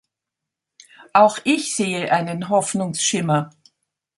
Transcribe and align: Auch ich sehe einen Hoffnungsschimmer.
Auch 1.13 1.37
ich 1.43 1.75
sehe 1.75 2.11
einen 2.11 2.49
Hoffnungsschimmer. 2.49 3.51